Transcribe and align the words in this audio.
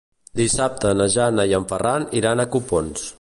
Dissabte 0.39 0.93
na 1.01 1.07
Jana 1.17 1.47
i 1.51 1.55
en 1.59 1.69
Ferran 1.73 2.09
iran 2.23 2.41
a 2.47 2.51
Copons. 2.57 3.09